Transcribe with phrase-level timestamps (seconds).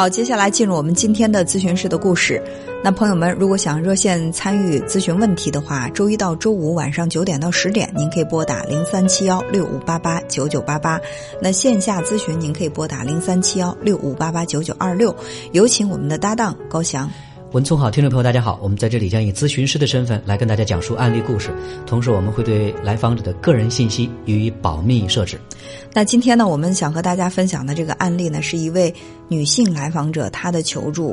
[0.00, 2.42] 好，接下来进入我们今天的咨询室的故事。
[2.82, 10.98] 那朋友们，如果想热线参与咨询问题的话，周一到周五晚上九点到十点，您可以拨打零三七幺六五八八九九八八。
[11.38, 15.14] 那线下咨询，您可以拨打零三七幺六五八八九九二六。
[15.52, 17.10] 有请我们的搭档高翔。
[17.52, 21.50] 文聪好，听众朋友大家好，我们在这里将以咨询师的身份来跟大家讲述案例故事，
[21.84, 25.36] 同时我们会对来访者的个人信息予以保密设置。
[25.92, 28.94] 那今天呢，我们想和大家分享的这个案例呢，是一位
[29.26, 31.12] 女性来访者她的求助。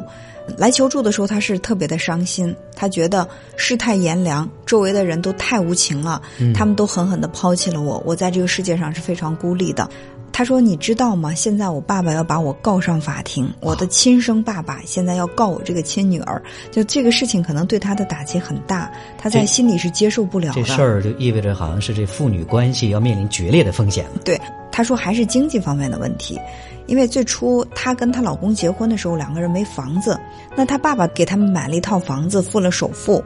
[0.56, 6.22] 来求助的时候，她是特别的伤心，她觉得世态炎凉，周围的人都太无情了，
[6.54, 9.90] 他们都狠狠的抛弃了我，我在这个世界上是非常孤立的。
[10.38, 11.34] 他说：“你知道吗？
[11.34, 16.40] 现在我爸爸要把我告上法庭，我的亲生爸爸现在要告我这个亲女儿。
[16.70, 18.88] 就这个事情，可能对他的打击很大，
[19.18, 20.62] 他在心里是接受不了的。
[20.62, 24.12] 这事儿就意味着好像是这父女关系要面临决裂的风险了。
[24.24, 24.40] 对，
[24.72, 26.40] 他说还是经济方面的问题，
[26.86, 30.20] 因为最初她跟她老公结婚的时候，两个人没房子，
[30.56, 33.24] 那她爸爸给他们买了一套房子，付了首付。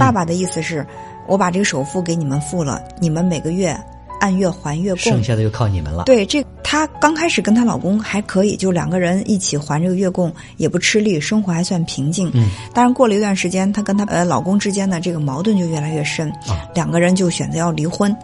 [0.00, 0.84] 爸爸的意思是，
[1.26, 3.78] 我把这个首付给你们付了，你们每个月
[4.24, 6.04] 按月还月供，剩下的就靠你们了。
[6.04, 12.28] 对这。”她刚开始跟她老公还可以，就两个人一起还这个月供，也不吃力，生活还算平静。
[12.34, 16.32] 嗯，当然过了一段时间，她跟她呃老公之间的这个矛盾就越来越深，
[16.74, 18.16] 两个人就选择要离婚。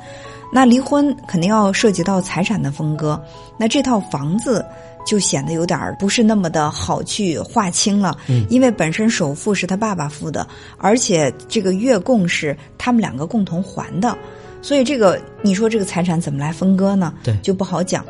[0.52, 3.22] 那离婚肯定要涉及到财产的分割，
[3.56, 4.64] 那这套房子
[5.06, 8.16] 就显得有点不是那么的好去划清了。
[8.26, 10.44] 嗯，因为本身首付是他爸爸付的，
[10.76, 14.16] 而且这个月供是他们两个共同还的。
[14.62, 17.14] 所以这个，你说这个财产怎么来分割呢？
[17.22, 18.04] 对，就不好讲。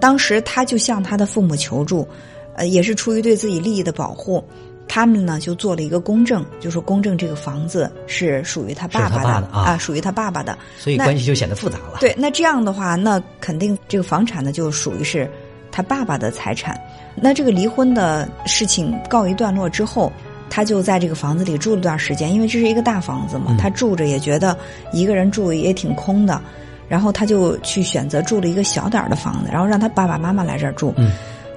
[0.00, 2.06] 当时他就向他的父母求助，
[2.56, 4.42] 呃，也是出于对自己利益的保护。
[4.88, 10.58] 他们呢就做了一个公证，就说公证这个房子是属于他爸爸的啊，属于他爸爸的。
[10.76, 11.98] 所以关系就显得复杂了。
[12.00, 15.30] 对，那这样的话，那肯定这个房产呢就属于是
[15.70, 16.78] 他爸爸的财产。
[17.14, 20.12] 那这个离婚的事情告一段落之后。
[20.54, 24.54] 他就在这个房子里住了段时间，因为这是一个大房子嘛，他住着也觉得
[24.92, 26.38] 一个人住也挺空的，
[26.88, 30.94] 然后他就去选择住了一个小点儿的房子，然后让他爸爸妈妈来这儿住。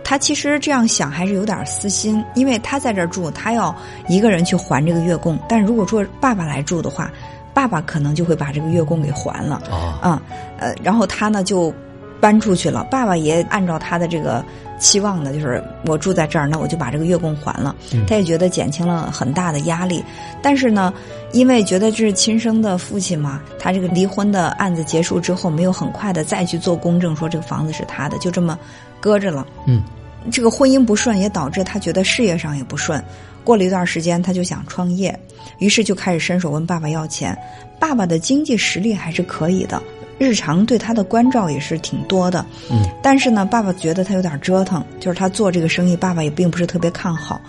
[0.02, 3.76] 他其实这样想还是有点私心，因为他在这儿住，他要
[4.08, 7.12] 一个人去还这个月供，但如果说爸爸来住的话，
[7.54, 9.62] 爸爸可能就会把这个月供给还了。
[10.02, 10.22] 啊，
[10.58, 11.74] 呃，然后他呢就
[12.20, 14.44] 搬出去了，爸爸也按照他的这个。
[14.78, 17.74] 期望呢就是我住在这儿，那我就把这个月供还了。
[18.10, 20.04] 他也觉得减轻了很大的压力，
[20.42, 20.94] 但是呢，
[21.32, 28.60] 因为觉得这是亲生的父亲嘛，他这个离婚的案子结束之后，没有很快的再去做公证，说这个房子是他的，就这么
[29.00, 29.48] 搁着了。
[29.66, 29.82] 嗯，
[30.30, 33.02] 这个婚姻不顺也导致他觉得事业上也不顺。
[33.46, 35.18] 过了一段时间，他就想创业，
[35.60, 37.38] 于是就开始伸手问爸爸要钱。
[37.80, 39.82] 爸爸的经济实力还是可以的。
[40.18, 47.40] 日常对他的关照也是挺多的，嗯，但是呢，爸爸觉得他有点折腾，就是他做这个生意，爸爸也并不是特别看好，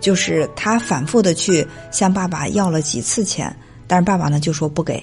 [0.00, 3.54] 就是他反复的去向爸爸要了几次钱，
[3.86, 5.00] 但是爸爸呢就说不给，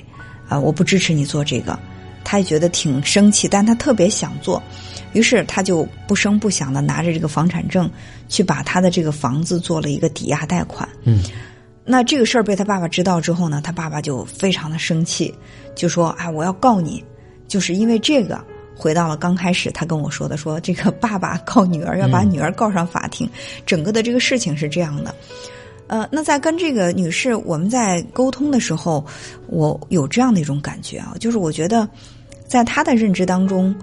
[0.49, 1.79] 啊，我不支持你做这个，
[2.23, 4.61] 他也觉得挺生气，但他特别想做，
[5.13, 7.89] 于是他就不声不响的拿着这个房产证
[8.27, 11.23] 去把他的这个房子做了一个抵押贷款，嗯。
[11.85, 15.35] 那这个事儿被他爸爸知道之后呢，他爸爸就非常的生气，
[15.75, 17.03] 就说：“哎，我要告你，
[17.47, 18.43] 就是因为这个。”
[18.75, 23.29] 回到了刚开始他跟我说的，说这个爸爸告女儿要把女儿告上法庭，
[23.67, 25.13] 整个的这个事情是这样的。
[25.85, 29.05] 呃，那在跟这个女士我们在沟通的时候，
[29.45, 31.87] 我有这样的一种感觉啊，就是我觉得
[32.47, 33.73] 在她的认知当中，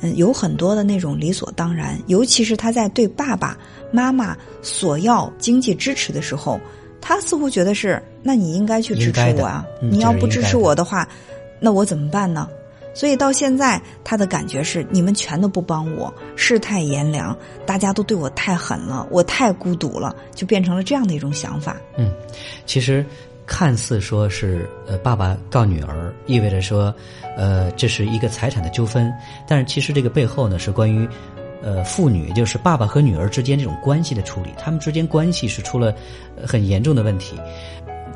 [0.00, 3.56] 嗯，有很多的那种理所当然，尤其是她在对爸爸
[3.92, 6.60] 妈妈索要经济支持的时候。
[7.00, 9.64] 他似乎觉得是，那你应该去支持我啊！
[9.80, 11.08] 你要不支持我的话，
[11.58, 12.46] 那我怎么办呢？
[12.94, 21.76] 所以到现在，他的感觉是，你们全都不帮我，世态炎凉，大家都对我太狠了，我太孤独了，就变成了这样的一种想法。
[21.96, 22.12] 嗯，
[22.66, 23.04] 其实
[23.46, 26.94] 看似说是呃，爸爸告女儿，意味着说，
[27.36, 29.12] 呃，这是一个财产的纠纷，
[29.46, 31.08] 但是其实这个背后呢，是关于。
[31.62, 35.94] 呃，父女就是爸爸和女儿之间这种关系的处理，他们之间关系是出了
[36.46, 37.36] 很严重的问题。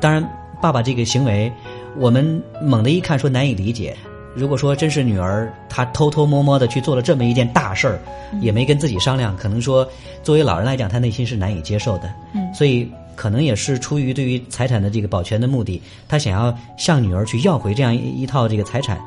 [0.01, 0.27] 当然，
[0.59, 1.53] 爸爸这个行为，
[1.95, 3.95] 我们猛的一看说难以理解。
[4.35, 7.99] 如果说真是女儿，她偷偷摸摸的去做了这么一件大事儿，
[8.41, 9.87] 也没跟自己商量，可能说
[10.21, 12.13] 作为老人来讲，她内心是难以接受的。
[12.33, 18.99] 嗯，所以可能也是出于对于财产的这个保全的目的，她想要向女儿去要回这样一套这个财产，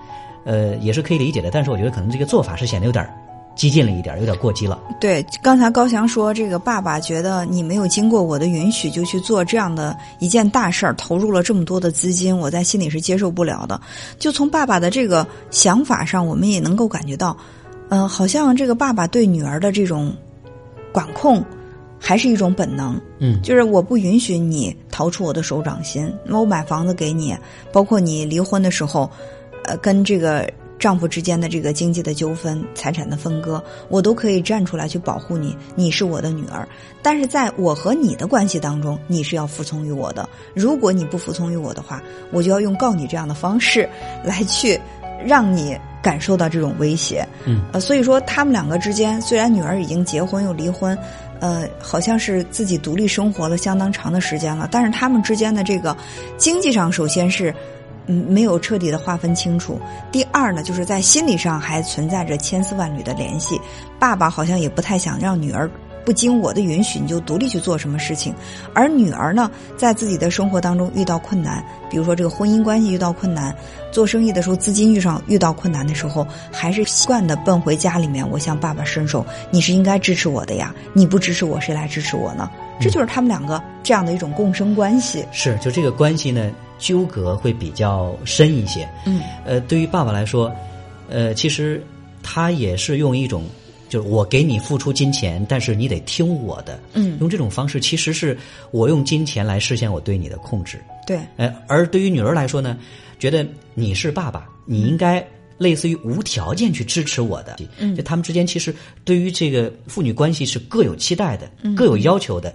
[0.44, 1.50] 呃，也是可以理解的。
[1.50, 3.06] 但是我觉得可能这个做法是显得有点。
[3.58, 4.80] 激进了一点，有点过激了。
[5.00, 13.80] 对，刚才高翔说，这个爸爸觉得你没有经过我的允许就去做这样的一件大事儿，投入了这么多的资金，我在心里是接受不了的。
[14.16, 17.36] 就从爸爸的这个想法上，我们也能够感觉到，
[17.88, 20.14] 嗯，好像这个爸爸对女儿的这种
[20.92, 21.44] 管控，
[21.98, 26.08] 还是一种本能，嗯，就是我不允许你逃出我的手掌心。
[26.24, 27.36] 那我买房子给你，
[27.72, 29.10] 包括你离婚的时候，
[29.64, 30.48] 呃，跟这个
[30.78, 35.56] 丈夫之间的这个经济的纠纷、财产的分割，我都可以站出来去保护你。
[35.74, 36.68] 你是我的女儿，
[37.02, 40.28] 但是在我和你的关系当中，你是要服从于我的。
[40.54, 43.88] 如果你不服从于我的话，我就要用告你这样的方式
[44.24, 44.80] 来去
[45.24, 45.76] 让你。
[46.00, 50.96] 感受到这种威胁，嗯，呃，所以说他们两个之间，虽然女儿已经结婚又离婚，
[51.40, 55.94] 呃，好像是自己独立生活了相当长的时间了，但是他们之间的这个
[56.38, 57.52] 经济上，首先是
[58.08, 59.78] 嗯没有彻底的划分清楚；
[60.10, 63.60] 第二呢，就是在心理上还存在着千丝万缕的联系。
[63.98, 65.70] 爸爸好像也不太想让女儿。
[66.04, 68.34] 不经我的允许，你就独立去做什么事情，
[68.72, 73.54] 而女儿呢，在自己的生活当中遇到困难，比如说这个婚姻关系遇到困难，
[73.92, 82.48] 做生意的时候资金遇上遇到困难的时候，还是习惯的奔回家里面，我向爸爸伸手，你是应该支持我的呀，你不支持我，谁来支持我呢？
[82.80, 85.24] 这就是他们两个这样的一种共生关系。
[85.32, 88.88] 是，就这个关系呢，纠葛会比较深一些。
[89.04, 90.50] 嗯，呃，对于爸爸来说，
[91.10, 91.84] 呃，其实
[92.22, 93.44] 他也是用一种。
[93.88, 96.78] 就是我给你付出金钱，但是你得听我的。
[96.92, 98.36] 嗯，用这种方式，其实是
[98.70, 100.78] 我用金钱来实现我对你的控制。
[101.06, 102.76] 对，呃，而对于女儿来说呢，
[103.18, 105.26] 觉得你是爸爸，你应该
[105.56, 107.58] 类似于无条件去支持我的。
[107.78, 108.74] 嗯，就他们之间其实
[109.04, 112.54] 对于这个父女关系是各有期待的，各有要求的。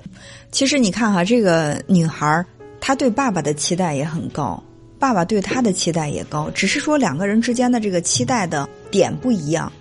[0.51, 2.45] 其实你看哈，这个女孩
[2.79, 4.63] 她对爸爸的期待也很高，
[5.00, 9.71] 爸爸对她的期待也高，只是说两个人之间的这个期待的点不一样。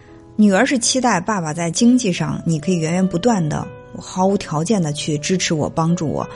[0.42, 3.64] 女儿是期待爸爸在经济上，你可以源源不断的、
[3.96, 6.26] 毫无条件的去支持我、帮助我；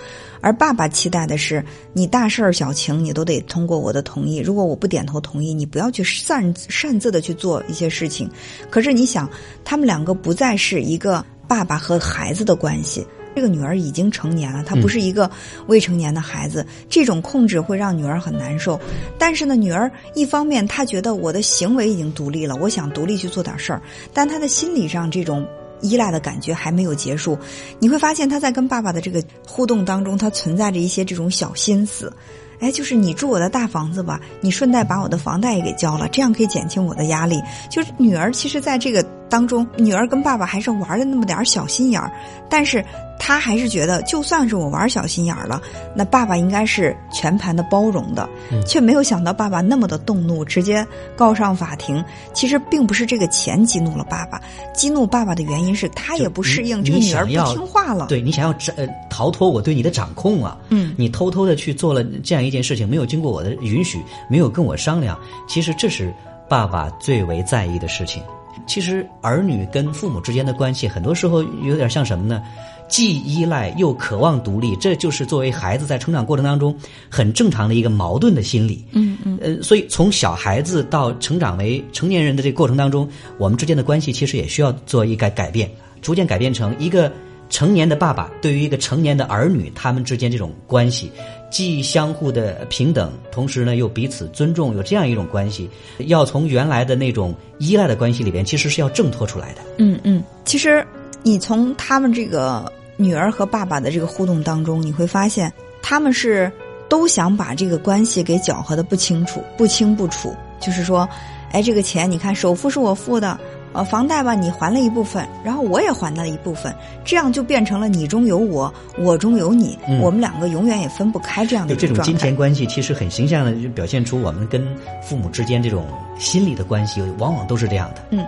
[0.40, 1.60] 而爸爸期待的是，
[1.92, 4.36] 你大事儿小情你都得通过我的同意。
[4.38, 8.30] 如果我不点头同意，你不要去擅擅自的去做一些事情。
[8.70, 9.28] 可是你想，
[9.64, 13.04] 他们两个不再是一个爸爸和孩子的关系。
[13.36, 15.30] 这个女儿已经成年了，她不是一个
[15.66, 18.80] 未成年的孩子，这种控制会让女儿很难受。
[19.18, 23.82] 但是呢，女儿一方面她觉得我的行为已经独立了，我想独立去做点事儿，
[24.14, 25.46] 但她的心理上这种
[25.82, 27.38] 依赖的感觉还没有结束。
[27.78, 32.10] 你会发现她在跟爸爸的这个互动当中，她存在着一些这种小心思。
[32.58, 37.38] 哎，就是你住我的大房子吧，你顺带把我的房贷也给交了，这样可以减轻我的压力。
[37.70, 42.10] 就是女儿其实在这个当中，女儿跟爸爸还是玩了那么点小心眼儿，
[42.48, 42.84] 但是。
[43.18, 45.60] 他还是觉得，就算是我玩小心眼儿了，
[45.94, 48.28] 那爸爸应该是全盘的包容的，
[48.66, 50.86] 却没有想到爸爸那么的动怒，直接
[51.16, 52.04] 告上法庭。
[52.34, 54.38] 其实并不是这个钱激怒了爸爸，
[54.74, 58.06] 激怒爸爸的原因是他也不适应这个女儿不听话了。
[58.06, 63.98] 对你想要呃逃脱我对你的掌控啊，嗯，你偷偷的去做了这样一件事情，没有经过我的允许，
[64.28, 65.18] 没有跟我商量，
[65.48, 66.14] 其实这是
[66.50, 68.22] 爸爸最为在意的事情。
[68.66, 72.42] 其实儿女跟父母之间的关系，很多时候有点像什么呢？
[72.88, 76.72] 既依赖又渴望独立，这就是作为孩子在成长过程当中
[77.10, 78.84] 很正常的一个矛盾的心理。
[78.92, 79.36] 嗯嗯。
[79.42, 83.08] 呃，所以从小孩子到成长为成年人的这个过程当中，
[83.38, 85.68] 我们之间的关系其实也需要做一个改变，
[86.00, 87.12] 逐渐改变成一个
[87.50, 91.10] 成年的爸爸对于一个成年的儿女，他们之间这种关系，
[91.56, 95.70] 既相互的平等，同时呢又彼此尊重，有这样一种关系，
[96.00, 99.62] 要从原来的那种依赖的关系里边，其实是要挣脱出来的。
[99.78, 100.86] 嗯嗯，其实。
[101.22, 106.52] 你从他们这个女儿和爸爸的这个互动当中，你会发现他们是
[106.88, 110.32] 都想把这个关系给搅和的不清楚、不清不楚。
[110.60, 111.08] 就是说，
[111.50, 113.36] 哎，这个钱你看，首付是我付的，
[113.76, 124.66] 呃，房贷吧你还了一部分，然后我也还了一部分，这样就变成了你中有我，我中有你，我们两个永远也分不开这样的这种金钱关系，其实很形象的就表现出我们跟
[125.02, 125.84] 父母之间这种
[126.18, 128.02] 心理的关系，往往都是这样的。
[128.10, 128.24] 嗯。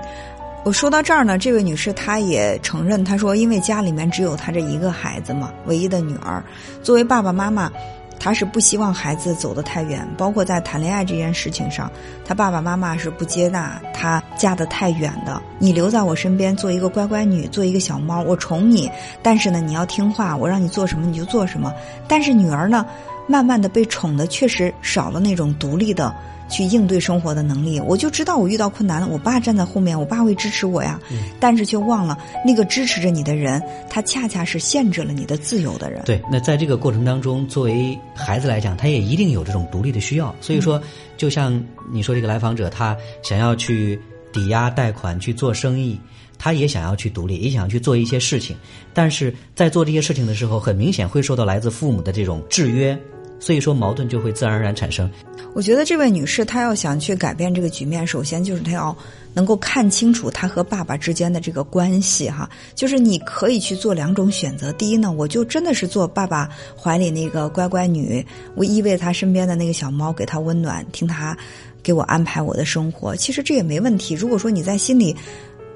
[0.64, 6.44] 我说到这儿呢，这位女士她也承认，她说因为家里面只有她这一个孩子嘛，唯一的女儿，
[6.82, 7.72] 作为爸爸妈妈，
[8.18, 11.90] 他是不希望孩子走得太远，包括在谈恋爱这件事情上，
[12.24, 15.40] 他爸爸妈妈是不接纳他嫁得太远的。
[15.58, 18.90] 你留在我身边做一个乖乖女，做一个小猫，我宠你，
[19.22, 21.72] 但是呢你要听话，我让你做什么你就做什么。
[22.06, 22.84] 但是女儿呢，
[23.28, 26.14] 慢慢的被宠的确实少了那种独立的。
[26.50, 30.98] 去应对生活的能力，我就知道我遇到困难了，我爸站在后面，我爸会支持我呀。
[31.38, 36.00] 但是却忘了那个支持着你的人，他恰恰是限制了你的自由的人。
[36.06, 40.34] 对，那在这个过程当中，作为孩子来讲，他也一定有这种独立的需要。
[40.40, 40.80] 所以说，
[41.18, 44.00] 就像你说这个来访者，他想要去
[44.32, 46.00] 抵押贷款去做生意，
[46.38, 48.56] 他也想要去独立，也想去做一些事情。
[48.94, 52.98] 但是在做这些事情的时候，很明显会受到来自父母的这种制约。
[53.38, 55.10] 所以说矛盾就会自然而然产生。
[55.54, 58.96] 我觉得这位女士她要想去改变这个局面，首先就是她要
[59.32, 62.48] 能够看清楚她和爸爸之间的这个关系哈。
[62.74, 71.36] 就是你可以去做两种选择，第一呢，我就真的是做爸爸怀里那个乖乖女，我依偎他身边的那个小猫，给他温暖，听他
[71.82, 73.16] 给我安排我的生活。
[73.16, 74.14] 其实这也没问题。
[74.14, 75.16] 如果说你在心里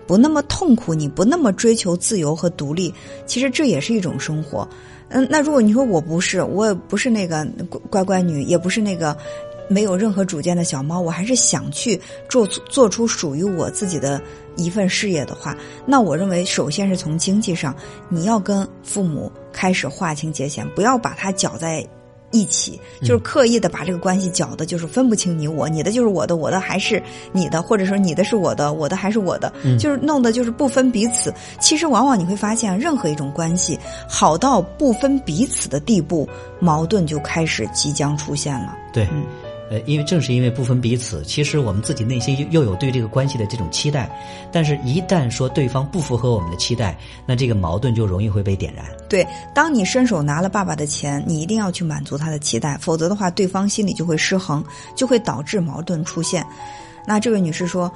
[0.07, 2.93] 不那么痛苦，你不那么追求自由和独立，
[3.27, 4.69] 其实这也是一种生活。
[5.13, 7.47] 嗯，那如果你说我不是，我也不是那个
[7.91, 9.17] 乖乖女，也不是那个。
[9.69, 14.21] 没有任何主见的小猫，我还是想去做做出属于我自己的
[14.57, 17.75] 一份事业的话，那我认为首先是从经济上，
[18.11, 21.87] 你要跟父母开始划清界限，不要把它搅在
[22.33, 31.33] 一起，就是刻意的把这个关系搅的，就是分不清你我，你的就是我的，我的还是你的，或者说你的是我的，我的还是我的，就是弄的就是不分彼此。
[31.61, 38.75] 其实往往你会发现，任何一种关系好到不分彼此的地步，矛盾就开始即将出现了。
[38.93, 39.07] 对。
[39.71, 44.11] 呃，因为正是因为不分彼此，其实我们自己内心又又有对这个关系的这种期待，
[44.51, 48.85] 但是一旦说对方不符合我们的期待，那这个矛盾就容易会被点燃。
[49.09, 54.63] 对，当你伸手拿了爸爸的钱，你一定要去满足他的期待，否则的话，对方心里就会失衡，
[54.95, 56.45] 就会导致矛盾出现。
[57.07, 57.91] 那这位女士说，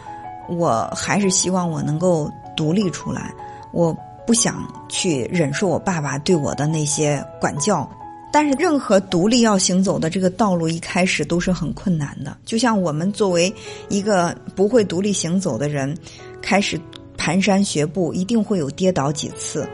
[0.49, 3.33] 我还是希望我能够独立出来，
[3.73, 3.95] 我
[4.27, 7.89] 不想去忍受我爸爸对我的那些管教。
[8.33, 12.37] 但是，任何独立要行走的这个道路，一开始都是很困难的。
[12.45, 13.51] 就像我们作为
[13.89, 15.97] 一个不会独立行走的人，
[16.43, 16.79] 开始
[17.17, 19.67] 蹒跚学步，一定会有跌倒几次，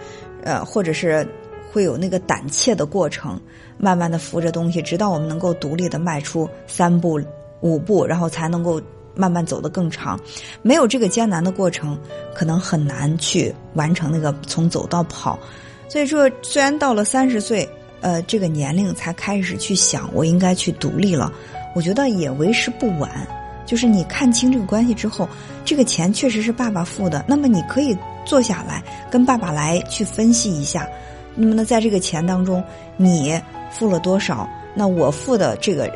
[0.44, 1.26] 呃，或者是
[1.73, 3.40] 会有那个胆怯的过程，
[3.78, 7.21] 慢慢的扶着东西，直到我们能够独立的迈出三步、
[7.62, 8.80] 五步，然后才能够
[9.16, 10.21] 慢慢走得更长。
[10.61, 11.99] 没有这个艰难的过程，
[12.32, 15.37] 可能很难去完成那个从走到跑。
[15.88, 17.68] 所以说，虽然到了三十岁。
[18.02, 21.32] 呃，这个年龄才开始去想，我应该去独立了。
[21.75, 23.11] 我觉得也为时不晚。
[23.64, 25.26] 就是你看清这个关系之后，
[25.64, 30.87] 这个钱确实是爸爸付的，那么你可以坐下来跟爸爸来去分析一下。
[31.35, 32.62] 那么呢，在这个钱当中，
[32.97, 33.40] 你
[33.71, 34.47] 付了多少？
[34.75, 35.90] 那我付的这个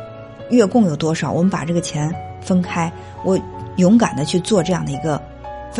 [0.49, 1.31] 月供有多少？
[1.31, 2.11] 我们把这个钱
[2.41, 2.91] 分开，
[3.23, 3.37] 我
[3.75, 5.21] 勇敢的去做这样的一个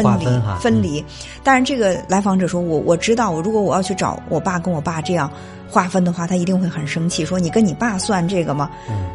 [0.03, 0.25] 分离
[0.59, 1.03] 分离。
[1.43, 5.31] 但是这个来访者说，我我知道，我如果我要去找我爸跟我爸这样。
[5.69, 8.71] 划分的话，他一定会很生气，说你跟你爸算这个吗？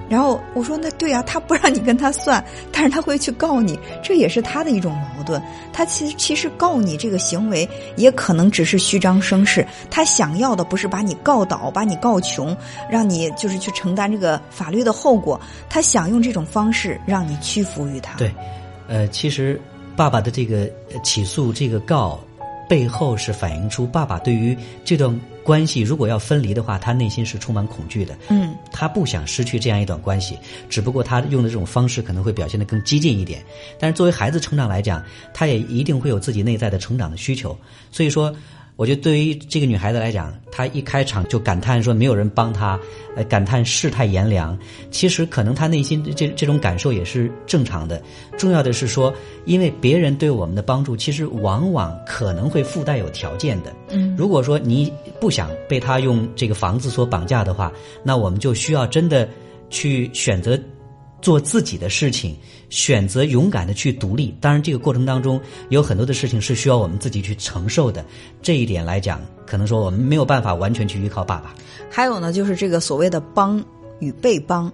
[0.06, 5.42] 然后我说那对啊，他不让你跟他算，但是他会去告你，这也是他的一种矛盾。
[5.72, 9.66] 他其实其实告你这个行为，也可能只是虚张声势。
[9.90, 12.54] 他想要的不是把你告倒，把你告穷，
[12.90, 15.40] 让你就是去承担这个法律的后果。
[15.70, 18.18] 他想用这种方式让你屈服于他。
[18.18, 18.30] 对，
[18.88, 19.58] 呃，其实
[19.96, 20.70] 爸爸的这个
[21.02, 22.20] 起诉这个告。
[22.68, 28.16] 背后是反映出爸爸对于这段关系，如果要分离的话，他内心是充满恐惧的。
[28.30, 30.38] 嗯，他不想失去这样一段关系，
[30.70, 33.44] 只不过他用的这种方式可能会表现得更激进一点。
[33.78, 37.54] 但是作为孩子成长来讲，他也一定会有自己内在的成长的需求。
[37.90, 38.34] 所以说。
[38.76, 42.78] 我觉得对于这个女孩子来讲，她一开场就感叹说没有人帮她，
[43.14, 44.58] 呃，感叹世态炎凉。
[44.90, 48.02] 其实可能她内心这这种感受也是正常的。
[48.36, 49.14] 重要的是说，
[49.44, 53.72] 因为别人对我们的帮助，其实往往可能会附带有条件的。
[53.90, 59.28] 嗯，如果说你不想被他用这个房子所绑架的话，那我们就需要真的
[59.70, 60.58] 去选择。
[61.22, 62.36] 做自己的事情，
[62.68, 64.34] 选择勇敢的去独立。
[64.40, 68.04] 当然，这个过程当中有很多的事情是需要我们自己去承受的。
[68.42, 71.54] 这一点来讲，可能说我们没有办法完全去依靠爸爸。
[71.88, 73.64] 还有呢，就是这个所谓的帮
[74.00, 74.70] 与被帮，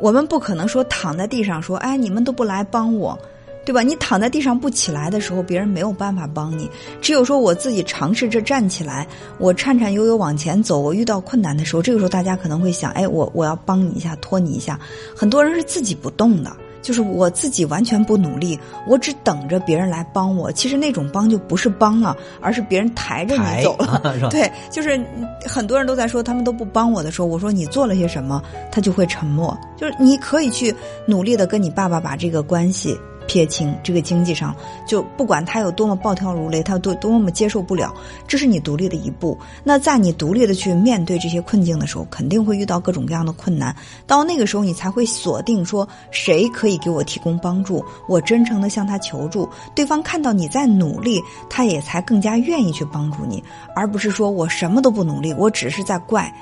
[0.00, 3.18] 我们不可能说躺在地上说：“哎，你们都不来帮我。”
[3.66, 3.82] 对吧？
[3.82, 6.70] 你躺在地上不起来的时候，别人没有办法帮你。
[7.02, 9.04] 只有说我自己尝试着站起来，
[9.38, 10.78] 我颤颤悠悠往前走。
[10.78, 14.78] 我遇到困难的时候，这个时候大家可能会想：哎，我我要帮你一下，拖你一下。
[15.16, 18.56] 很多人是自己不动的，就是我自己完全不努力，
[18.86, 20.52] 我只等着别人来帮我。
[20.52, 24.28] 其实那种帮就不是帮了，而是别人抬着你走了。
[24.30, 25.04] 对，就是
[25.44, 29.58] 很多人都在说他们都不帮我的时候，我说你做了些什么，他就会沉默。
[29.76, 30.72] 就是你可以去
[31.04, 32.96] 努力的跟你爸爸把这个关系。
[33.26, 34.54] 撇清这个经济上，
[34.86, 37.94] 就不管他有多么暴跳如雷，他多多么接受不了，
[38.26, 39.36] 这是你独立的一步。
[39.64, 43.74] 那在你独立的去面对这些困境的时候，肯定会遇到各种各样的困难。
[44.06, 49.48] 到那个时候，你才会锁定说谁可以给我提供帮助，我真诚的向他求助。
[49.74, 53.42] 对方看到你在努力，他也才更加愿意去帮助你，
[53.74, 56.32] 而不是说我什么都不努力，我只是在怪。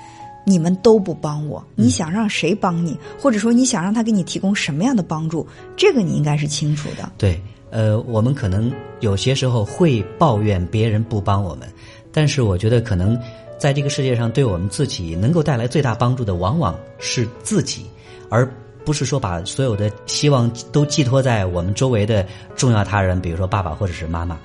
[0.44, 2.96] 你们都不帮我，你想让谁帮你？
[3.18, 5.46] 或者说你想让他给你提供什么样的帮助？
[5.76, 7.10] 这个你应该是清楚的。
[7.18, 11.68] 对，呃，我们可能有些时候会抱怨别人不帮我们，
[12.12, 13.18] 但是我觉得可能。
[13.56, 17.86] 在这个世界上，对我们自己能够带来最大帮助的，往往是自己，
[18.28, 18.46] 而
[18.84, 24.38] 不是说把所有的希望都寄托在我们周围的重要他人，比如说爸爸或者是妈妈。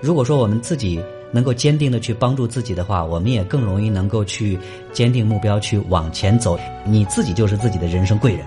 [0.00, 1.00] 如果说我们自己
[1.34, 4.56] 能够坚定的去帮助自己的话，我们也更容易能够去
[4.92, 6.56] 坚定目标，去往前走。
[6.84, 8.46] 你自己就是自己的人生贵人。